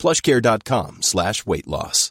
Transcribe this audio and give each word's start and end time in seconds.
plushcare.com 0.00 1.02
slash 1.02 1.44
weight 1.46 1.68
loss. 1.68 2.10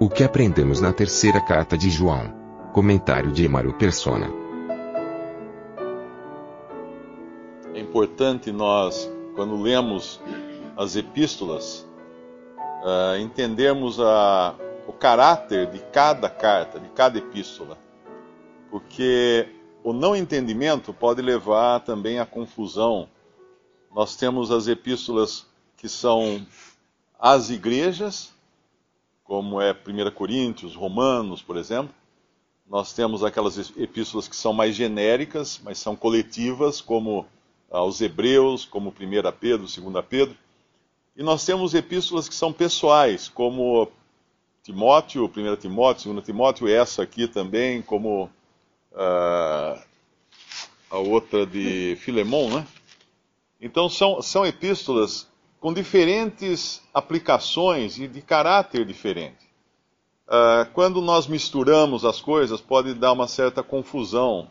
O 0.00 0.08
que 0.08 0.24
aprendemos 0.24 0.80
na 0.80 0.92
terceira 0.92 1.40
carta 1.40 1.78
de 1.78 1.88
João? 1.88 2.34
Comentário 2.72 3.30
de 3.30 3.44
Emaro 3.44 3.72
Persona. 3.74 4.28
É 7.72 7.80
importante 7.80 8.50
nós, 8.50 9.08
quando 9.36 9.60
lemos 9.60 10.20
as 10.76 10.96
epístolas, 10.96 11.86
uh, 12.82 13.16
entendermos 13.20 14.00
a, 14.00 14.54
o 14.86 14.92
caráter 14.92 15.70
de 15.70 15.78
cada 15.92 16.28
carta, 16.28 16.80
de 16.80 16.88
cada 16.90 17.18
epístola. 17.18 17.78
Porque 18.70 19.48
o 19.84 19.92
não 19.92 20.16
entendimento 20.16 20.94
pode 20.94 21.20
levar 21.20 21.80
também 21.80 22.18
à 22.18 22.24
confusão. 22.24 23.06
Nós 23.94 24.16
temos 24.16 24.50
as 24.50 24.66
epístolas 24.66 25.46
que 25.76 25.90
são 25.90 26.44
às 27.20 27.50
igrejas, 27.50 28.32
como 29.22 29.60
é 29.60 29.72
1 29.72 30.10
Coríntios, 30.12 30.74
Romanos, 30.74 31.42
por 31.42 31.58
exemplo. 31.58 31.94
Nós 32.66 32.94
temos 32.94 33.22
aquelas 33.22 33.58
epístolas 33.76 34.26
que 34.26 34.34
são 34.34 34.54
mais 34.54 34.74
genéricas, 34.74 35.60
mas 35.62 35.78
são 35.78 35.94
coletivas, 35.94 36.80
como 36.80 37.26
aos 37.70 38.00
Hebreus, 38.00 38.64
como 38.64 38.88
1 38.88 38.92
Pedro, 39.38 39.66
2 39.66 40.06
Pedro. 40.08 40.34
E 41.14 41.22
nós 41.22 41.44
temos 41.44 41.74
epístolas 41.74 42.26
que 42.26 42.34
são 42.34 42.54
pessoais, 42.54 43.28
como 43.28 43.86
Timóteo, 44.62 45.26
1 45.26 45.56
Timóteo, 45.56 46.10
2 46.14 46.24
Timóteo, 46.24 46.66
essa 46.66 47.02
aqui 47.02 47.28
também, 47.28 47.82
como 47.82 48.30
uh, 48.94 49.82
a 50.90 50.98
outra 50.98 51.44
de 51.44 51.96
Filemão, 52.00 52.48
né? 52.48 52.66
Então 53.60 53.88
são, 53.88 54.22
são 54.22 54.46
epístolas 54.46 55.28
com 55.60 55.72
diferentes 55.72 56.82
aplicações 56.92 57.98
e 57.98 58.06
de 58.06 58.20
caráter 58.20 58.84
diferente. 58.84 59.44
Uh, 60.26 60.70
quando 60.72 61.00
nós 61.00 61.26
misturamos 61.26 62.04
as 62.04 62.20
coisas, 62.20 62.60
pode 62.60 62.94
dar 62.94 63.12
uma 63.12 63.26
certa 63.26 63.62
confusão. 63.62 64.50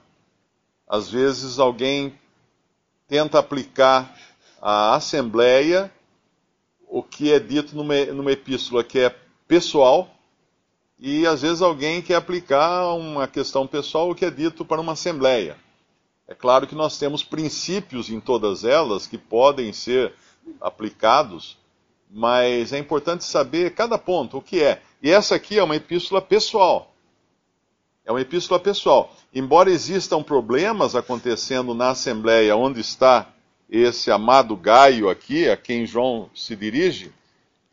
Às 0.88 1.10
vezes 1.10 1.60
alguém 1.60 2.14
tenta 3.08 3.40
aplicar 3.40 4.16
à 4.62 4.96
Assembleia 4.96 5.92
o 6.88 7.02
que 7.02 7.32
é 7.32 7.40
dito 7.40 7.76
numa, 7.76 8.06
numa 8.06 8.32
epístola 8.32 8.84
que 8.84 9.00
é 9.00 9.16
pessoal, 9.48 10.10
e 11.06 11.28
às 11.28 11.42
vezes 11.42 11.62
alguém 11.62 12.02
quer 12.02 12.16
aplicar 12.16 12.94
uma 12.94 13.28
questão 13.28 13.68
pessoal 13.68 14.10
o 14.10 14.16
que 14.16 14.24
é 14.24 14.32
dito 14.32 14.64
para 14.64 14.80
uma 14.80 14.94
assembleia. 14.94 15.58
É 16.26 16.34
claro 16.34 16.66
que 16.66 16.74
nós 16.74 16.98
temos 16.98 17.22
princípios 17.22 18.10
em 18.10 18.22
todas 18.22 18.64
elas 18.64 19.06
que 19.06 19.18
podem 19.18 19.74
ser 19.74 20.14
aplicados, 20.62 21.58
mas 22.10 22.72
é 22.72 22.80
importante 22.80 23.26
saber 23.26 23.76
cada 23.76 23.98
ponto, 23.98 24.38
o 24.38 24.42
que 24.42 24.64
é. 24.64 24.82
E 25.02 25.12
essa 25.12 25.36
aqui 25.36 25.60
é 25.60 25.64
uma 25.64 25.76
epístola 25.76 26.22
pessoal. 26.22 26.94
É 28.06 28.12
uma 28.12 28.22
epístola 28.22 28.58
pessoal. 28.58 29.14
Embora 29.36 29.70
existam 29.70 30.24
problemas 30.24 30.96
acontecendo 30.96 31.74
na 31.74 31.90
assembleia 31.90 32.56
onde 32.56 32.80
está 32.80 33.28
esse 33.70 34.10
amado 34.10 34.56
Gaio 34.56 35.10
aqui, 35.10 35.50
a 35.50 35.58
quem 35.58 35.86
João 35.86 36.30
se 36.34 36.56
dirige, 36.56 37.12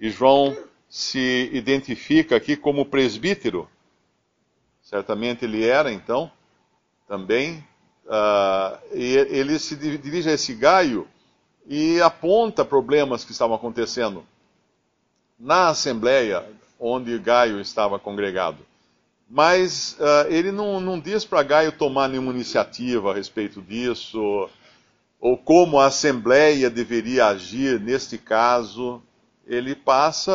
e 0.00 0.10
João 0.10 0.56
se 0.90 1.48
identifica 1.52 2.34
aqui 2.34 2.56
como 2.56 2.84
presbítero. 2.84 3.68
Certamente 4.82 5.44
ele 5.44 5.64
era, 5.64 5.92
então, 5.92 6.30
também. 7.06 7.64
Uh, 8.04 8.96
e 8.96 9.16
ele 9.30 9.56
se 9.60 9.76
dirige 9.76 10.28
a 10.28 10.32
esse 10.32 10.52
Gaio 10.52 11.06
e 11.64 12.00
aponta 12.02 12.64
problemas 12.64 13.24
que 13.24 13.30
estavam 13.30 13.54
acontecendo 13.54 14.26
na 15.38 15.68
assembleia 15.68 16.44
onde 16.78 17.16
Gaio 17.20 17.60
estava 17.60 17.96
congregado. 18.00 18.66
Mas 19.28 19.96
uh, 20.00 20.28
ele 20.28 20.50
não, 20.50 20.80
não 20.80 20.98
diz 20.98 21.24
para 21.24 21.44
Gaio 21.44 21.70
tomar 21.70 22.08
nenhuma 22.08 22.32
iniciativa 22.32 23.12
a 23.12 23.14
respeito 23.14 23.62
disso 23.62 24.50
ou 25.20 25.36
como 25.36 25.78
a 25.78 25.86
Assembleia 25.86 26.70
deveria 26.70 27.26
agir 27.26 27.78
neste 27.78 28.16
caso, 28.16 29.02
ele 29.46 29.74
passa 29.74 30.32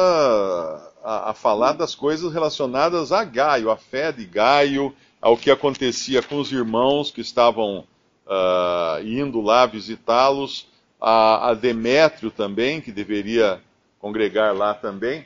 a, 1.03 1.31
a, 1.31 1.33
falar 1.33 1.73
das 1.73 1.95
coisas 1.95 2.33
relacionadas 2.33 3.11
a 3.11 3.23
Gaio, 3.23 3.71
a 3.71 3.77
fé 3.77 4.11
de 4.11 4.25
Gaio, 4.25 4.93
ao 5.21 5.37
que 5.37 5.49
acontecia 5.49 6.21
com 6.21 6.39
os 6.39 6.51
irmãos 6.51 7.11
que 7.11 7.21
estavam 7.21 7.87
uh, 8.25 9.03
indo 9.03 9.41
lá 9.41 9.65
visitá-los, 9.65 10.67
a, 10.99 11.49
a 11.49 11.53
Demétrio 11.53 12.31
também, 12.31 12.81
que 12.81 12.91
deveria 12.91 13.61
congregar 13.99 14.55
lá 14.55 14.73
também. 14.73 15.25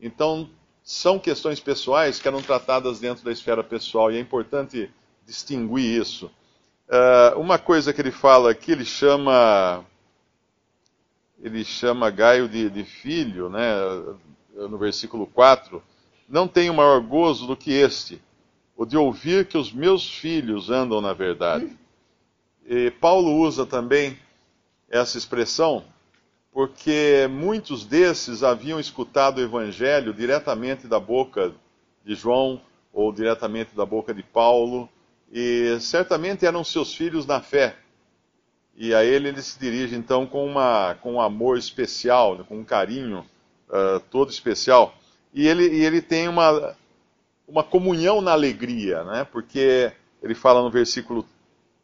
Então, 0.00 0.48
são 0.82 1.18
questões 1.18 1.60
pessoais 1.60 2.18
que 2.18 2.26
eram 2.26 2.42
tratadas 2.42 2.98
dentro 2.98 3.24
da 3.24 3.30
esfera 3.30 3.62
pessoal, 3.62 4.10
e 4.10 4.16
é 4.16 4.20
importante 4.20 4.90
distinguir 5.26 6.00
isso. 6.00 6.30
Uh, 6.88 7.38
uma 7.38 7.58
coisa 7.58 7.92
que 7.92 8.00
ele 8.00 8.10
fala 8.10 8.50
aqui, 8.50 8.72
ele 8.72 8.84
chama 8.84 9.84
ele 11.42 11.64
chama 11.64 12.10
Gaio 12.10 12.48
de, 12.48 12.70
de, 12.70 12.84
filho, 12.84 13.48
né, 13.48 13.74
no 14.54 14.78
versículo 14.78 15.26
4, 15.26 15.82
não 16.28 16.46
tenho 16.46 16.72
maior 16.72 17.00
gozo 17.00 17.46
do 17.46 17.56
que 17.56 17.72
este, 17.72 18.22
o 18.76 18.86
de 18.86 18.96
ouvir 18.96 19.46
que 19.46 19.58
os 19.58 19.72
meus 19.72 20.08
filhos 20.08 20.70
andam 20.70 21.00
na 21.00 21.12
verdade. 21.12 21.76
E 22.64 22.90
Paulo 22.92 23.36
usa 23.38 23.66
também 23.66 24.16
essa 24.88 25.18
expressão 25.18 25.84
porque 26.52 27.26
muitos 27.30 27.86
desses 27.86 28.42
haviam 28.42 28.78
escutado 28.78 29.38
o 29.38 29.42
evangelho 29.42 30.12
diretamente 30.12 30.86
da 30.86 31.00
boca 31.00 31.52
de 32.04 32.14
João 32.14 32.60
ou 32.92 33.10
diretamente 33.10 33.74
da 33.74 33.86
boca 33.86 34.12
de 34.12 34.22
Paulo 34.22 34.88
e 35.32 35.78
certamente 35.80 36.44
eram 36.44 36.62
seus 36.62 36.94
filhos 36.94 37.24
na 37.24 37.40
fé. 37.40 37.74
E 38.76 38.94
a 38.94 39.04
ele 39.04 39.28
ele 39.28 39.42
se 39.42 39.58
dirige 39.58 39.94
então 39.94 40.26
com, 40.26 40.46
uma, 40.46 40.96
com 41.00 41.14
um 41.14 41.20
amor 41.20 41.58
especial, 41.58 42.44
com 42.44 42.58
um 42.58 42.64
carinho 42.64 43.24
uh, 43.68 44.00
todo 44.10 44.30
especial. 44.30 44.94
E 45.32 45.46
ele, 45.46 45.68
e 45.68 45.84
ele 45.84 46.00
tem 46.00 46.28
uma, 46.28 46.76
uma 47.46 47.62
comunhão 47.62 48.20
na 48.20 48.32
alegria, 48.32 49.04
né? 49.04 49.26
porque 49.30 49.92
ele 50.22 50.34
fala 50.34 50.62
no 50.62 50.70
versículo, 50.70 51.26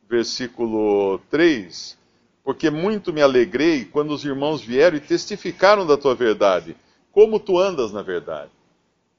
versículo 0.09 1.19
3: 1.31 1.99
Porque 2.43 2.71
muito 2.71 3.13
me 3.13 3.21
alegrei 3.21 3.85
quando 3.85 4.13
os 4.13 4.25
irmãos 4.25 4.63
vieram 4.63 4.97
e 4.97 5.01
testificaram 5.01 5.87
da 5.87 5.97
tua 5.97 6.15
verdade, 6.15 6.77
como 7.13 7.39
tu 7.39 7.59
andas 7.59 7.93
na 7.93 8.03
verdade. 8.03 8.51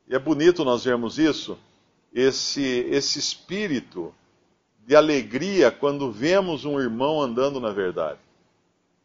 E 0.08 0.16
é 0.16 0.19
bonito 0.19 0.66
nós 0.66 0.84
vermos 0.84 1.19
isso, 1.19 1.58
esse, 2.13 2.63
esse 2.90 3.19
espírito 3.19 4.13
de 4.90 4.96
alegria 4.96 5.70
quando 5.70 6.12
vemos 6.12 6.66
um 6.66 6.80
irmão 6.80 7.22
andando 7.22 7.60
na 7.60 7.72
verdade. 7.72 8.18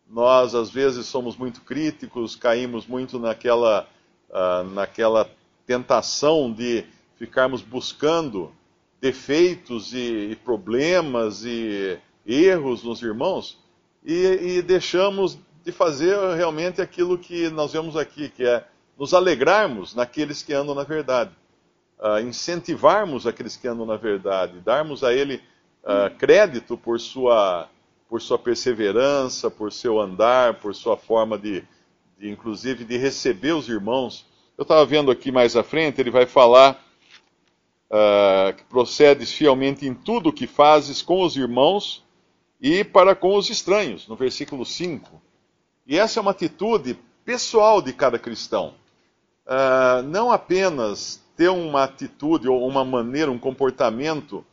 Nós, 0.09 0.55
às 0.55 0.71
vezes, 0.71 1.05
somos 1.05 1.37
muito 1.37 1.61
críticos, 1.61 2.35
caímos 2.35 2.87
muito 2.87 3.19
naquela, 3.19 3.87
uh, 4.31 4.65
naquela 4.71 5.31
tentação 5.67 6.51
de 6.51 6.87
ficarmos 7.19 7.61
buscando 7.61 8.51
defeitos 8.99 9.93
e, 9.93 10.31
e 10.31 10.37
problemas 10.37 11.45
e 11.45 11.99
erros 12.27 12.83
nos 12.83 13.03
irmãos 13.03 13.59
e, 14.03 14.57
e 14.57 14.63
deixamos 14.63 15.39
de 15.63 15.71
fazer 15.71 16.17
realmente 16.35 16.81
aquilo 16.81 17.19
que 17.19 17.51
nós 17.51 17.75
vemos 17.75 17.95
aqui, 17.95 18.31
que 18.31 18.43
é 18.43 18.67
nos 18.99 19.13
alegrarmos 19.13 19.95
naqueles 19.95 20.43
que 20.43 20.55
andam 20.55 20.75
na 20.75 20.85
verdade, 20.85 21.33
uh, 21.99 22.21
incentivarmos 22.21 23.27
aqueles 23.27 23.55
que 23.55 23.69
andam 23.69 23.85
na 23.85 23.99
verdade, 23.99 24.61
darmos 24.61 25.05
a 25.05 25.13
ele 25.13 25.43
uh, 25.85 26.15
crédito 26.17 26.77
por 26.77 26.99
sua, 26.99 27.69
por 28.09 28.21
sua 28.21 28.39
perseverança, 28.39 29.51
por 29.51 29.73
seu 29.73 30.01
andar, 30.01 30.55
por 30.55 30.75
sua 30.75 30.97
forma 30.97 31.39
de, 31.39 31.63
de 32.19 32.31
inclusive, 32.31 32.85
de 32.85 32.97
receber 32.97 33.53
os 33.53 33.69
irmãos. 33.69 34.27
Eu 34.57 34.63
estava 34.63 34.85
vendo 34.85 35.11
aqui 35.11 35.31
mais 35.31 35.57
à 35.57 35.63
frente, 35.63 36.01
ele 36.01 36.11
vai 36.11 36.27
falar 36.27 36.83
uh, 37.91 38.55
que 38.55 38.65
procedes 38.65 39.33
fielmente 39.33 39.87
em 39.87 39.95
tudo 39.95 40.31
o 40.31 40.33
que 40.33 40.47
fazes 40.47 41.03
com 41.03 41.23
os 41.23 41.37
irmãos 41.37 42.03
e 42.61 42.83
para 42.83 43.15
com 43.15 43.37
os 43.37 43.51
estranhos, 43.51 44.09
no 44.09 44.17
versículo 44.17 44.65
5. 44.65 45.21
E 45.87 45.99
essa 45.99 46.19
é 46.19 46.23
uma 46.23 46.31
atitude 46.31 46.99
pessoal 47.25 47.83
de 47.83 47.93
cada 47.93 48.19
cristão. 48.19 48.75
Uh, 49.47 50.03
não 50.05 50.33
apenas 50.33 51.23
ter 51.37 51.49
uma 51.49 51.85
atitude 51.85 52.49
ou 52.49 52.67
uma 52.67 52.85
maneira, 52.85 53.31
um 53.31 53.39
comportamento 53.39 54.45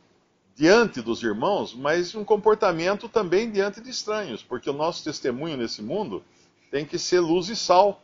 diante 0.54 1.00
dos 1.00 1.22
irmãos, 1.22 1.74
mas 1.74 2.14
um 2.14 2.24
comportamento 2.24 3.08
também 3.08 3.50
diante 3.50 3.80
de 3.80 3.90
estranhos, 3.90 4.42
porque 4.42 4.68
o 4.68 4.74
nosso 4.74 5.02
testemunho 5.02 5.56
nesse 5.56 5.82
mundo 5.82 6.22
tem 6.70 6.84
que 6.84 6.98
ser 6.98 7.20
luz 7.20 7.48
e 7.48 7.56
sal 7.56 8.02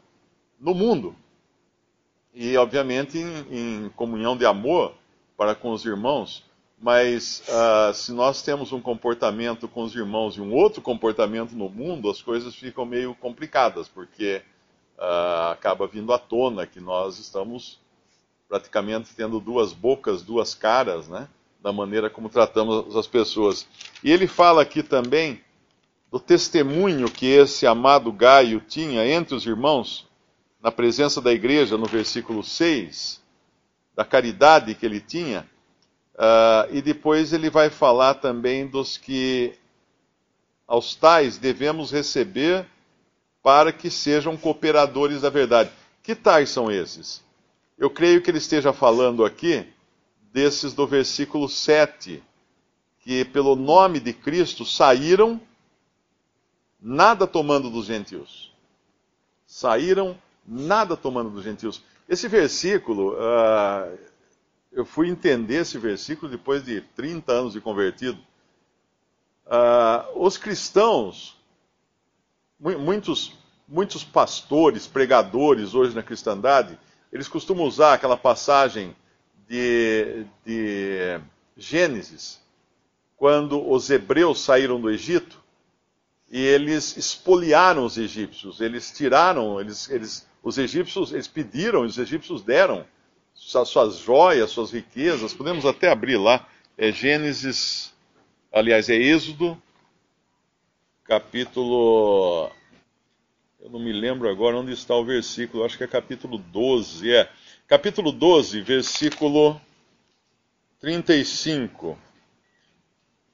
no 0.60 0.74
mundo. 0.74 1.14
E, 2.34 2.56
obviamente, 2.56 3.18
em, 3.18 3.46
em 3.50 3.88
comunhão 3.90 4.36
de 4.36 4.46
amor 4.46 4.94
para 5.36 5.54
com 5.54 5.72
os 5.72 5.84
irmãos, 5.84 6.44
mas 6.80 7.42
uh, 7.48 7.92
se 7.92 8.12
nós 8.12 8.42
temos 8.42 8.72
um 8.72 8.80
comportamento 8.80 9.66
com 9.66 9.82
os 9.82 9.94
irmãos 9.94 10.36
e 10.36 10.40
um 10.40 10.52
outro 10.54 10.80
comportamento 10.80 11.52
no 11.52 11.68
mundo, 11.68 12.08
as 12.08 12.22
coisas 12.22 12.54
ficam 12.54 12.84
meio 12.84 13.14
complicadas, 13.14 13.88
porque 13.88 14.42
uh, 14.96 15.50
acaba 15.50 15.86
vindo 15.86 16.12
à 16.12 16.18
tona 16.18 16.66
que 16.66 16.80
nós 16.80 17.18
estamos 17.18 17.80
praticamente 18.48 19.14
tendo 19.14 19.40
duas 19.40 19.72
bocas, 19.72 20.22
duas 20.22 20.54
caras, 20.54 21.08
né? 21.08 21.28
Da 21.60 21.72
maneira 21.72 22.08
como 22.08 22.28
tratamos 22.28 22.96
as 22.96 23.06
pessoas. 23.06 23.66
E 24.02 24.10
ele 24.10 24.26
fala 24.26 24.62
aqui 24.62 24.82
também 24.82 25.42
do 26.10 26.18
testemunho 26.18 27.10
que 27.10 27.26
esse 27.26 27.66
amado 27.66 28.12
Gaio 28.12 28.60
tinha 28.60 29.06
entre 29.06 29.34
os 29.34 29.44
irmãos, 29.46 30.06
na 30.62 30.72
presença 30.72 31.20
da 31.20 31.32
igreja, 31.32 31.76
no 31.76 31.86
versículo 31.86 32.42
6, 32.42 33.22
da 33.94 34.04
caridade 34.04 34.74
que 34.74 34.86
ele 34.86 35.00
tinha. 35.00 35.48
Uh, 36.14 36.74
e 36.74 36.82
depois 36.82 37.32
ele 37.32 37.48
vai 37.48 37.70
falar 37.70 38.14
também 38.14 38.66
dos 38.66 38.96
que 38.96 39.54
aos 40.66 40.94
tais 40.94 41.38
devemos 41.38 41.92
receber 41.92 42.66
para 43.42 43.72
que 43.72 43.88
sejam 43.88 44.36
cooperadores 44.36 45.22
da 45.22 45.30
verdade. 45.30 45.70
Que 46.02 46.14
tais 46.14 46.50
são 46.50 46.70
esses? 46.70 47.22
Eu 47.78 47.88
creio 47.88 48.20
que 48.20 48.30
ele 48.30 48.38
esteja 48.38 48.72
falando 48.72 49.24
aqui 49.24 49.66
desses 50.38 50.72
do 50.72 50.86
versículo 50.86 51.48
7, 51.48 52.22
que 53.00 53.24
pelo 53.24 53.56
nome 53.56 53.98
de 53.98 54.12
Cristo 54.12 54.64
saíram, 54.64 55.40
nada 56.80 57.26
tomando 57.26 57.68
dos 57.68 57.86
gentios. 57.86 58.54
Saíram, 59.44 60.16
nada 60.46 60.96
tomando 60.96 61.28
dos 61.28 61.42
gentios. 61.42 61.82
Esse 62.08 62.28
versículo, 62.28 63.14
uh, 63.14 63.98
eu 64.70 64.84
fui 64.84 65.08
entender 65.08 65.62
esse 65.62 65.76
versículo 65.76 66.30
depois 66.30 66.64
de 66.64 66.82
30 66.82 67.32
anos 67.32 67.52
de 67.54 67.60
convertido. 67.60 68.20
Uh, 69.44 70.24
os 70.24 70.38
cristãos, 70.38 71.36
muitos, 72.60 73.36
muitos 73.66 74.04
pastores, 74.04 74.86
pregadores 74.86 75.74
hoje 75.74 75.96
na 75.96 76.02
cristandade, 76.04 76.78
eles 77.12 77.26
costumam 77.26 77.64
usar 77.64 77.94
aquela 77.94 78.16
passagem 78.16 78.94
de, 79.48 80.26
de 80.44 81.20
Gênesis, 81.56 82.40
quando 83.16 83.68
os 83.68 83.90
hebreus 83.90 84.40
saíram 84.40 84.80
do 84.80 84.90
Egito 84.90 85.42
e 86.30 86.40
eles 86.40 86.96
espoliaram 86.96 87.84
os 87.84 87.96
egípcios, 87.96 88.60
eles 88.60 88.92
tiraram, 88.92 89.60
eles, 89.60 89.88
eles, 89.90 90.28
os 90.42 90.58
egípcios, 90.58 91.12
eles 91.12 91.26
pediram, 91.26 91.82
os 91.82 91.98
egípcios 91.98 92.42
deram 92.42 92.86
suas 93.34 93.98
joias, 93.98 94.50
suas 94.50 94.70
riquezas. 94.72 95.32
Podemos 95.32 95.64
até 95.64 95.90
abrir 95.90 96.18
lá. 96.18 96.46
É 96.76 96.92
Gênesis, 96.92 97.92
aliás, 98.52 98.88
é 98.88 98.94
Êxodo, 98.94 99.60
capítulo. 101.04 102.50
Eu 103.60 103.70
não 103.70 103.80
me 103.80 103.92
lembro 103.92 104.28
agora 104.28 104.56
onde 104.56 104.72
está 104.72 104.94
o 104.94 105.04
versículo, 105.04 105.64
acho 105.64 105.76
que 105.76 105.84
é 105.84 105.88
capítulo 105.88 106.38
12. 106.38 107.12
É. 107.12 107.30
Capítulo 107.68 108.12
12, 108.12 108.62
versículo 108.62 109.60
35. 110.80 111.98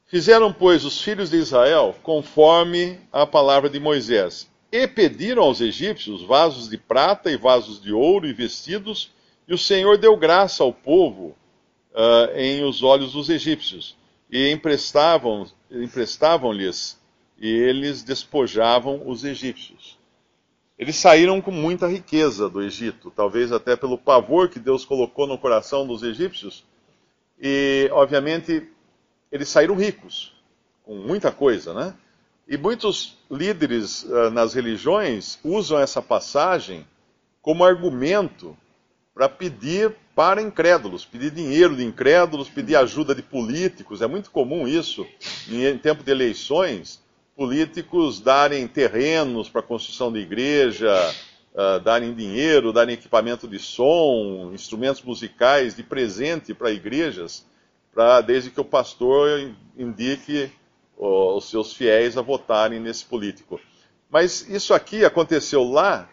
Fizeram, 0.07 0.53
pois, 0.53 0.85
os 0.85 1.01
filhos 1.01 1.31
de 1.31 1.37
Israel 1.37 1.95
conforme 2.03 2.99
a 3.13 3.25
palavra 3.25 3.71
de 3.71 3.79
Moisés, 3.79 4.51
e 4.73 4.89
pediram 4.89 5.45
aos 5.45 5.61
egípcios 5.61 6.21
vasos 6.23 6.69
de 6.69 6.77
prata 6.77 7.31
e 7.31 7.37
vasos 7.37 7.81
de 7.81 7.93
ouro 7.93 8.27
e 8.27 8.33
vestidos 8.33 9.13
e 9.47 9.55
o 9.55 9.59
Senhor 9.59 9.99
deu 9.99 10.17
graça 10.17 10.65
ao 10.65 10.73
povo 10.73 11.37
uh, 11.93 12.37
em 12.37 12.65
os 12.65 12.83
olhos 12.83 13.13
dos 13.13 13.29
egípcios, 13.29 13.97
e 14.29 14.51
emprestavam, 14.51 15.47
emprestavam-lhes, 15.71 17.01
e 17.39 17.49
eles 17.49 18.03
despojavam 18.03 19.01
os 19.07 19.23
egípcios. 19.23 19.97
Eles 20.79 20.97
saíram 20.97 21.41
com 21.41 21.51
muita 21.51 21.87
riqueza 21.87 22.49
do 22.49 22.63
Egito, 22.63 23.13
talvez 23.15 23.53
até 23.53 23.77
pelo 23.77 23.97
pavor 23.97 24.49
que 24.49 24.59
Deus 24.59 24.85
colocou 24.85 25.27
no 25.27 25.39
coração 25.39 25.87
dos 25.87 26.03
egípcios, 26.03 26.65
e 27.41 27.89
obviamente 27.93 28.69
eles 29.31 29.49
saíram 29.49 29.75
ricos, 29.77 30.33
com 30.85 30.97
muita 30.97 31.31
coisa, 31.31 31.73
né? 31.73 31.95
E 32.47 32.57
muitos 32.57 33.17
líderes 33.31 34.03
uh, 34.03 34.31
nas 34.31 34.53
religiões 34.53 35.39
usam 35.43 35.79
essa 35.79 36.03
passagem 36.03 36.87
como 37.41 37.65
argumento 37.65 38.57
para 39.15 39.29
pedir 39.29 39.95
para 40.15 40.43
incrédulos, 40.43 41.05
pedir 41.05 41.31
dinheiro 41.31 41.75
de 41.75 41.85
incrédulos, 41.85 42.49
pedir 42.49 42.77
ajuda 42.77 43.15
de 43.15 43.23
políticos. 43.23 44.03
É 44.03 44.07
muito 44.07 44.31
comum 44.31 44.69
isso 44.69 45.07
em 45.49 45.77
tempo 45.79 46.05
de 46.05 46.11
eleições, 46.11 47.03
políticos 47.37 48.21
darem 48.21 48.67
terrenos 48.67 49.49
para 49.49 49.63
construção 49.63 50.13
de 50.13 50.21
igreja, 50.21 50.93
uh, 51.53 51.81
darem 51.81 52.15
dinheiro, 52.15 52.73
darem 52.73 52.95
equipamento 52.95 53.49
de 53.49 53.59
som, 53.59 54.51
instrumentos 54.53 55.03
musicais 55.03 55.75
de 55.75 55.83
presente 55.83 56.55
para 56.55 56.71
igrejas, 56.71 57.45
desde 58.27 58.51
que 58.51 58.61
o 58.61 58.65
pastor 58.65 59.55
indique 59.77 60.51
uh, 60.97 61.37
os 61.37 61.49
seus 61.49 61.73
fiéis 61.73 62.17
a 62.17 62.23
votarem 62.23 62.81
nesse 62.81 63.05
político. 63.05 63.61
Mas 64.11 64.49
isso 64.49 64.73
aqui 64.73 65.05
aconteceu 65.05 65.65
lá 65.65 66.09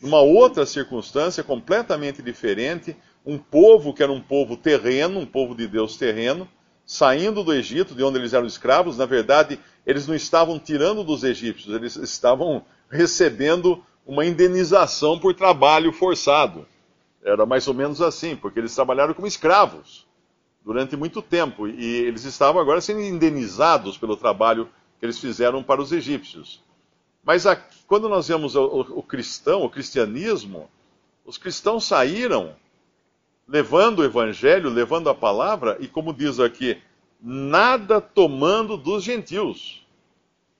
numa 0.00 0.20
outra 0.20 0.66
circunstância 0.66 1.42
completamente 1.42 2.20
diferente, 2.20 2.94
um 3.24 3.38
povo 3.38 3.94
que 3.94 4.02
era 4.02 4.12
um 4.12 4.20
povo 4.20 4.54
terreno, 4.54 5.18
um 5.20 5.26
povo 5.26 5.54
de 5.54 5.66
Deus 5.66 5.96
terreno, 5.96 6.46
saindo 6.84 7.42
do 7.42 7.54
Egito, 7.54 7.94
de 7.94 8.02
onde 8.02 8.18
eles 8.18 8.34
eram 8.34 8.46
escravos, 8.46 8.98
na 8.98 9.06
verdade, 9.06 9.58
eles 9.86 10.06
não 10.06 10.14
estavam 10.14 10.58
tirando 10.58 11.04
dos 11.04 11.24
egípcios, 11.24 11.74
eles 11.74 11.96
estavam 11.96 12.64
recebendo 12.90 13.84
uma 14.06 14.24
indenização 14.24 15.18
por 15.18 15.34
trabalho 15.34 15.92
forçado. 15.92 16.66
Era 17.22 17.46
mais 17.46 17.66
ou 17.66 17.74
menos 17.74 18.02
assim, 18.02 18.36
porque 18.36 18.58
eles 18.58 18.74
trabalharam 18.74 19.14
como 19.14 19.26
escravos 19.26 20.06
durante 20.64 20.96
muito 20.96 21.20
tempo 21.20 21.66
e 21.68 21.84
eles 21.84 22.24
estavam 22.24 22.60
agora 22.60 22.80
sendo 22.80 23.00
indenizados 23.00 23.98
pelo 23.98 24.16
trabalho 24.16 24.68
que 24.98 25.06
eles 25.06 25.18
fizeram 25.18 25.62
para 25.62 25.80
os 25.80 25.92
egípcios. 25.92 26.62
Mas 27.22 27.46
aqui, 27.46 27.76
quando 27.86 28.08
nós 28.08 28.28
vemos 28.28 28.54
o, 28.54 28.62
o, 28.62 28.80
o 28.98 29.02
cristão, 29.02 29.62
o 29.62 29.70
cristianismo, 29.70 30.68
os 31.24 31.38
cristãos 31.38 31.84
saíram 31.84 32.54
levando 33.46 34.00
o 34.00 34.04
evangelho, 34.04 34.70
levando 34.70 35.08
a 35.08 35.14
palavra, 35.14 35.76
e 35.80 35.86
como 35.86 36.12
diz 36.12 36.40
aqui, 36.40 36.78
nada 37.24 38.00
tomando 38.00 38.76
dos 38.76 39.02
gentios. 39.02 39.84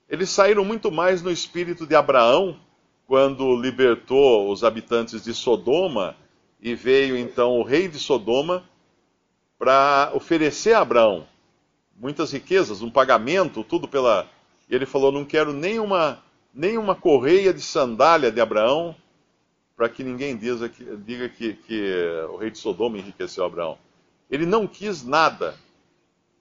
Eles 0.09 0.31
saíram 0.31 0.65
muito 0.65 0.91
mais 0.91 1.21
no 1.21 1.31
espírito 1.31 1.87
de 1.87 1.95
Abraão, 1.95 2.59
quando 3.07 3.55
libertou 3.61 4.51
os 4.51 4.65
habitantes 4.65 5.23
de 5.23 5.35
Sodoma, 5.35 6.17
e 6.61 6.75
veio 6.75 7.17
então 7.17 7.59
o 7.59 7.63
rei 7.63 7.87
de 7.87 7.99
Sodoma 7.99 8.65
para 9.59 10.11
oferecer 10.15 10.73
a 10.73 10.81
Abraão 10.81 11.27
muitas 11.97 12.33
riquezas, 12.33 12.83
um 12.83 12.91
pagamento, 12.91 13.65
tudo 13.65 13.87
pela. 13.87 14.29
E 14.69 14.75
ele 14.75 14.87
falou: 14.87 15.13
Não 15.13 15.25
quero 15.25 15.53
nenhuma 15.53 16.23
nem 16.53 16.79
uma 16.79 16.95
correia 16.95 17.53
de 17.53 17.61
sandália 17.61 18.31
de 18.31 18.41
Abraão, 18.41 18.95
para 19.77 19.89
que 19.89 20.05
ninguém 20.05 20.37
diga, 20.37 20.69
que, 20.69 20.85
diga 20.99 21.29
que, 21.29 21.55
que, 21.55 21.93
o 22.31 22.37
rei 22.37 22.51
de 22.51 22.59
Sodoma 22.59 22.97
enriqueceu 22.97 23.45
Abraão. 23.45 23.77
Ele 24.31 24.47
não 24.47 24.67
quis 24.67 25.05
nada. 25.05 25.57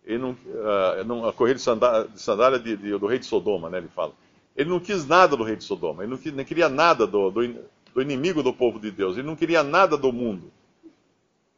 Ele 0.05 0.17
não, 0.17 0.31
uh, 0.31 1.03
não, 1.05 1.27
a 1.27 1.33
correia 1.33 1.55
de 1.55 1.61
sandália, 1.61 2.59
de 2.59 2.75
de, 2.75 2.97
do 2.97 3.07
rei 3.07 3.19
de 3.19 3.25
Sodoma, 3.25 3.69
né, 3.69 3.77
ele 3.77 3.87
fala. 3.87 4.13
Ele 4.55 4.69
não 4.69 4.79
quis 4.79 5.07
nada 5.07 5.35
do 5.35 5.43
rei 5.43 5.55
de 5.55 5.63
Sodoma. 5.63 6.03
Ele 6.03 6.11
não, 6.11 6.33
não 6.33 6.43
queria 6.43 6.69
nada 6.69 7.07
do, 7.07 7.31
do, 7.31 7.55
do, 7.93 8.01
inimigo 8.01 8.43
do 8.43 8.53
povo 8.53 8.79
de 8.79 8.91
Deus. 8.91 9.17
Ele 9.17 9.25
não 9.25 9.35
queria 9.35 9.63
nada 9.63 9.97
do 9.97 10.11
mundo. 10.11 10.51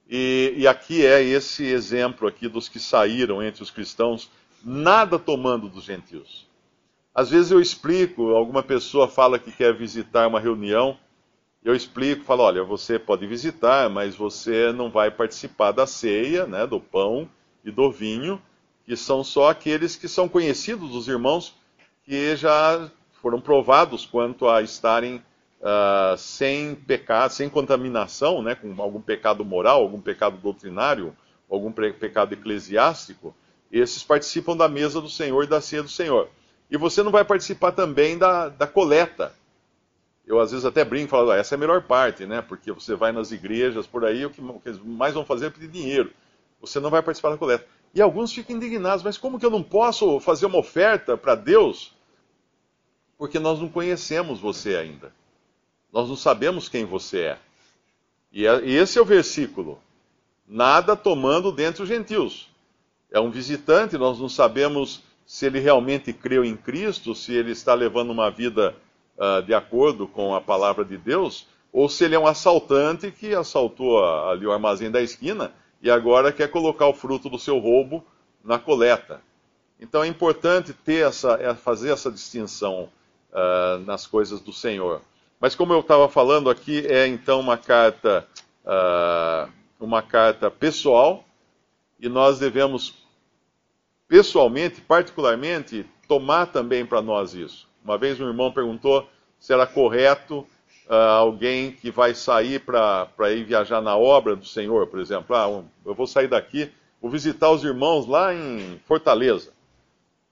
E, 0.09 0.53
e 0.55 0.67
aqui 0.67 1.05
é 1.05 1.21
esse 1.21 1.65
exemplo 1.65 2.27
aqui 2.27 2.47
dos 2.47 2.69
que 2.69 2.79
saíram 2.79 3.41
entre 3.43 3.63
os 3.63 3.71
cristãos, 3.71 4.31
nada 4.63 5.17
tomando 5.17 5.67
dos 5.67 5.83
gentios. 5.83 6.47
Às 7.13 7.31
vezes 7.31 7.51
eu 7.51 7.59
explico, 7.59 8.35
alguma 8.35 8.61
pessoa 8.61 9.07
fala 9.07 9.39
que 9.39 9.51
quer 9.51 9.73
visitar 9.73 10.27
uma 10.27 10.39
reunião, 10.39 10.97
eu 11.63 11.73
explico, 11.73 12.23
falo, 12.23 12.43
olha, 12.43 12.63
você 12.63 12.99
pode 12.99 13.25
visitar, 13.25 13.89
mas 13.89 14.15
você 14.15 14.71
não 14.71 14.91
vai 14.91 15.09
participar 15.09 15.71
da 15.71 15.87
ceia, 15.87 16.45
né, 16.45 16.67
do 16.67 16.79
pão 16.79 17.27
e 17.65 17.71
do 17.71 17.91
vinho, 17.91 18.41
que 18.85 18.95
são 18.95 19.23
só 19.23 19.49
aqueles 19.49 19.95
que 19.95 20.07
são 20.07 20.29
conhecidos 20.29 20.91
dos 20.91 21.07
irmãos 21.07 21.55
que 22.03 22.35
já 22.35 22.89
foram 23.21 23.41
provados 23.41 24.05
quanto 24.05 24.47
a 24.47 24.61
estarem 24.61 25.15
uh, 25.59 26.15
sem 26.15 26.75
pecado, 26.75 27.31
sem 27.31 27.49
contaminação, 27.49 28.43
né, 28.43 28.53
com 28.53 28.79
algum 28.79 29.01
pecado 29.01 29.43
moral, 29.43 29.81
algum 29.81 29.99
pecado 29.99 30.37
doutrinário, 30.37 31.15
algum 31.49 31.71
pecado 31.71 32.33
eclesiástico, 32.33 33.35
esses 33.71 34.03
participam 34.03 34.55
da 34.55 34.69
mesa 34.69 35.01
do 35.01 35.09
Senhor 35.09 35.43
e 35.43 35.47
da 35.47 35.59
ceia 35.59 35.81
do 35.81 35.89
Senhor. 35.89 36.29
E 36.69 36.77
você 36.77 37.03
não 37.03 37.11
vai 37.11 37.25
participar 37.25 37.71
também 37.71 38.17
da, 38.17 38.49
da 38.49 38.67
coleta. 38.67 39.33
Eu 40.25 40.39
às 40.39 40.51
vezes 40.51 40.65
até 40.65 40.83
brinco, 40.83 41.09
falo, 41.09 41.31
ah, 41.31 41.37
essa 41.37 41.55
é 41.55 41.57
a 41.57 41.59
melhor 41.59 41.81
parte, 41.83 42.25
né? 42.25 42.41
Porque 42.41 42.71
você 42.71 42.95
vai 42.95 43.11
nas 43.11 43.31
igrejas 43.31 43.85
por 43.85 44.05
aí, 44.05 44.25
o 44.25 44.29
que, 44.29 44.41
mais 44.83 45.13
vão 45.13 45.25
fazer 45.25 45.47
é 45.47 45.49
pedir 45.49 45.67
dinheiro. 45.67 46.11
Você 46.65 46.79
não 46.79 46.89
vai 46.89 47.01
participar 47.01 47.29
da 47.29 47.37
coleta. 47.37 47.65
E 47.93 48.01
alguns 48.01 48.33
ficam 48.33 48.55
indignados, 48.55 49.03
mas 49.03 49.17
como 49.17 49.39
que 49.39 49.45
eu 49.45 49.49
não 49.49 49.63
posso 49.63 50.19
fazer 50.19 50.45
uma 50.45 50.57
oferta 50.57 51.15
para 51.15 51.33
Deus? 51.33 51.93
Porque 53.17 53.39
nós 53.39 53.59
não 53.59 53.69
conhecemos 53.69 54.39
você 54.39 54.75
ainda. 54.75 55.13
Nós 55.93 56.09
não 56.09 56.15
sabemos 56.17 56.67
quem 56.67 56.83
você 56.83 57.19
é. 57.19 57.39
E 58.33 58.45
é, 58.45 58.67
esse 58.67 58.99
é 58.99 59.01
o 59.01 59.05
versículo. 59.05 59.79
Nada 60.45 60.95
tomando 60.95 61.53
dentre 61.53 61.83
os 61.83 61.87
gentios. 61.87 62.49
É 63.09 63.19
um 63.19 63.31
visitante, 63.31 63.97
nós 63.97 64.19
não 64.19 64.27
sabemos 64.27 65.01
se 65.25 65.45
ele 65.45 65.59
realmente 65.59 66.11
creu 66.11 66.43
em 66.43 66.57
Cristo, 66.57 67.15
se 67.15 67.33
ele 67.33 67.51
está 67.51 67.73
levando 67.73 68.11
uma 68.11 68.29
vida 68.29 68.75
uh, 69.17 69.41
de 69.41 69.53
acordo 69.53 70.05
com 70.05 70.35
a 70.35 70.41
palavra 70.41 70.83
de 70.83 70.97
Deus, 70.97 71.47
ou 71.71 71.87
se 71.87 72.03
ele 72.03 72.15
é 72.15 72.19
um 72.19 72.27
assaltante 72.27 73.09
que 73.09 73.33
assaltou 73.33 74.03
ali 74.03 74.45
o 74.45 74.51
armazém 74.51 74.91
da 74.91 75.01
esquina 75.01 75.53
e 75.85 75.91
agora 75.91 76.31
quer 76.31 76.49
colocar 76.49 76.87
o 76.87 76.95
fruto 76.95 77.29
do 77.29 77.37
seu 77.37 77.59
roubo 77.59 78.03
na 78.43 78.57
coleta. 78.57 79.21
Então 79.79 80.03
é 80.03 80.07
importante 80.07 80.73
ter 80.73 81.05
essa, 81.05 81.33
é 81.33 81.53
fazer 81.53 81.91
essa 81.91 82.11
distinção 82.11 82.89
uh, 83.31 83.77
nas 83.85 84.07
coisas 84.07 84.41
do 84.41 84.51
Senhor. 84.51 85.03
Mas 85.39 85.53
como 85.53 85.73
eu 85.73 85.81
estava 85.81 86.09
falando 86.09 86.49
aqui, 86.49 86.87
é 86.87 87.05
então 87.05 87.39
uma 87.39 87.55
carta, 87.55 88.27
uh, 88.65 89.47
uma 89.79 90.01
carta 90.01 90.49
pessoal, 90.49 91.23
e 91.99 92.09
nós 92.09 92.39
devemos 92.39 92.95
pessoalmente, 94.07 94.81
particularmente, 94.81 95.85
tomar 96.07 96.47
também 96.47 96.83
para 96.83 96.99
nós 96.99 97.35
isso. 97.35 97.69
Uma 97.83 97.95
vez 97.95 98.19
um 98.19 98.25
irmão 98.27 98.51
perguntou 98.51 99.07
se 99.39 99.53
era 99.53 99.67
correto 99.67 100.47
uh, 100.89 100.93
alguém 100.93 101.71
que 101.71 101.91
vai 101.91 102.13
sair 102.13 102.59
para 102.59 103.31
ir 103.31 103.43
viajar 103.43 103.81
na 103.81 103.95
obra 103.97 104.35
do 104.35 104.45
Senhor, 104.45 104.87
por 104.87 104.99
exemplo. 104.99 105.35
Ah, 105.35 105.63
eu 105.85 105.93
vou 105.93 106.07
sair 106.07 106.27
daqui, 106.27 106.71
vou 107.01 107.09
visitar 107.09 107.51
os 107.51 107.63
irmãos 107.63 108.07
lá 108.07 108.33
em 108.33 108.79
Fortaleza. 108.85 109.53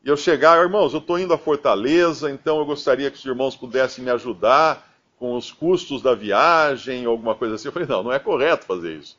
E 0.03 0.09
eu 0.09 0.17
chegar, 0.17 0.61
irmãos, 0.61 0.93
eu 0.93 0.99
estou 0.99 1.17
indo 1.17 1.33
a 1.33 1.37
Fortaleza, 1.37 2.29
então 2.29 2.59
eu 2.59 2.65
gostaria 2.65 3.09
que 3.09 3.17
os 3.17 3.25
irmãos 3.25 3.55
pudessem 3.55 4.03
me 4.03 4.11
ajudar 4.11 4.91
com 5.17 5.35
os 5.35 5.51
custos 5.51 6.01
da 6.01 6.13
viagem, 6.13 7.05
alguma 7.05 7.35
coisa 7.35 7.55
assim. 7.55 7.69
Eu 7.69 7.71
falei, 7.71 7.87
não, 7.87 8.03
não 8.03 8.11
é 8.11 8.19
correto 8.19 8.65
fazer 8.65 8.97
isso. 8.97 9.17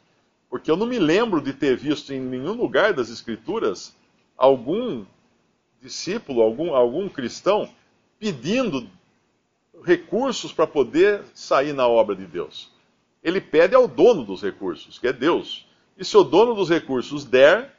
Porque 0.50 0.70
eu 0.70 0.76
não 0.76 0.86
me 0.86 0.98
lembro 0.98 1.40
de 1.40 1.52
ter 1.52 1.76
visto 1.76 2.12
em 2.12 2.20
nenhum 2.20 2.52
lugar 2.52 2.92
das 2.92 3.08
Escrituras 3.08 3.96
algum 4.36 5.04
discípulo, 5.80 6.42
algum, 6.42 6.74
algum 6.74 7.08
cristão, 7.08 7.68
pedindo 8.18 8.86
recursos 9.82 10.52
para 10.52 10.66
poder 10.66 11.22
sair 11.34 11.72
na 11.72 11.86
obra 11.86 12.14
de 12.14 12.26
Deus. 12.26 12.70
Ele 13.22 13.40
pede 13.40 13.74
ao 13.74 13.88
dono 13.88 14.24
dos 14.24 14.42
recursos, 14.42 14.98
que 14.98 15.08
é 15.08 15.12
Deus. 15.12 15.66
E 15.96 16.04
se 16.04 16.16
o 16.16 16.22
dono 16.22 16.54
dos 16.54 16.68
recursos 16.68 17.24
der, 17.24 17.74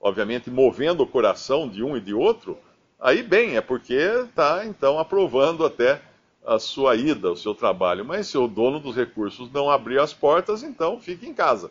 obviamente 0.00 0.50
movendo 0.50 1.02
o 1.02 1.06
coração 1.06 1.68
de 1.68 1.82
um 1.82 1.96
e 1.96 2.00
de 2.00 2.14
outro, 2.14 2.58
aí 3.00 3.22
bem, 3.22 3.56
é 3.56 3.60
porque 3.60 3.94
está 3.94 4.64
então 4.66 4.98
aprovando 4.98 5.64
até 5.64 6.00
a 6.46 6.58
sua 6.58 6.96
ida, 6.96 7.30
o 7.30 7.36
seu 7.36 7.54
trabalho. 7.54 8.04
Mas 8.04 8.28
se 8.28 8.38
o 8.38 8.46
dono 8.46 8.78
dos 8.80 8.96
recursos 8.96 9.50
não 9.50 9.70
abrir 9.70 9.98
as 9.98 10.14
portas, 10.14 10.62
então 10.62 11.00
fique 11.00 11.26
em 11.26 11.34
casa. 11.34 11.70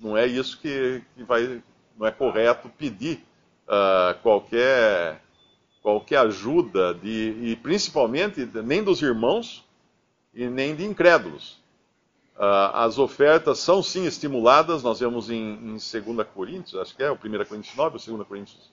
Não 0.00 0.16
é 0.16 0.26
isso 0.26 0.58
que, 0.60 1.02
que 1.14 1.22
vai, 1.22 1.62
não 1.98 2.06
é 2.06 2.10
correto 2.10 2.68
pedir 2.68 3.24
uh, 3.66 4.18
qualquer 4.22 5.20
qualquer 5.86 6.18
ajuda, 6.18 6.92
de, 6.94 7.36
e 7.42 7.54
principalmente 7.54 8.44
nem 8.64 8.82
dos 8.82 9.00
irmãos 9.00 9.64
e 10.34 10.48
nem 10.48 10.74
de 10.74 10.84
incrédulos. 10.84 11.60
Uh, 12.34 12.74
as 12.74 12.98
ofertas 12.98 13.60
são 13.60 13.80
sim 13.80 14.04
estimuladas, 14.04 14.82
nós 14.82 14.98
vemos 14.98 15.30
em, 15.30 15.52
em 15.54 15.76
2 15.76 16.26
Coríntios, 16.34 16.74
acho 16.74 16.96
que 16.96 17.04
é 17.04 17.08
o 17.08 17.14
1 17.14 17.18
Coríntios 17.18 17.76
9 17.76 17.98
ou 17.98 18.16
2 18.16 18.26
Coríntios, 18.26 18.72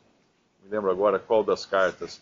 me 0.64 0.72
lembro 0.72 0.90
agora 0.90 1.20
qual 1.20 1.44
das 1.44 1.68
cartas, 1.68 2.20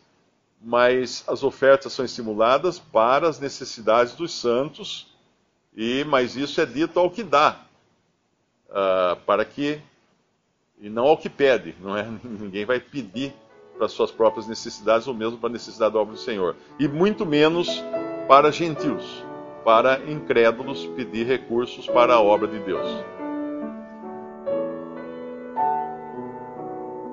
mas 0.62 1.24
as 1.26 1.42
ofertas 1.42 1.94
são 1.94 2.04
estimuladas 2.04 2.78
para 2.78 3.30
as 3.30 3.40
necessidades 3.40 4.14
dos 4.14 4.34
santos, 4.34 5.08
e 5.74 6.04
mas 6.04 6.36
isso 6.36 6.60
é 6.60 6.66
dito 6.66 7.00
ao 7.00 7.10
que 7.10 7.24
dá, 7.24 7.64
uh, 8.68 9.16
para 9.26 9.46
que, 9.46 9.82
e 10.82 10.90
não 10.90 11.06
ao 11.06 11.18
que 11.18 11.30
pede, 11.30 11.78
não 11.80 11.96
é? 11.96 12.06
ninguém 12.22 12.66
vai 12.66 12.82
pedir 12.82 13.34
para 13.78 13.88
suas 13.88 14.12
próprias 14.12 14.48
necessidades 14.48 15.08
ou 15.08 15.14
mesmo 15.14 15.38
para 15.38 15.50
a 15.50 15.54
necessidade 15.54 15.94
da 15.94 16.00
obra 16.00 16.14
do 16.14 16.20
Senhor. 16.20 16.56
E 16.80 16.88
muito 16.88 17.26
menos 17.26 17.84
para 18.28 18.52
gentios, 18.52 19.24
para 19.64 20.00
incrédulos 20.10 20.86
pedir 20.96 21.26
recursos 21.26 21.88
para 21.88 22.14
a 22.14 22.22
obra 22.22 22.48
de 22.48 22.60
Deus. 22.60 22.88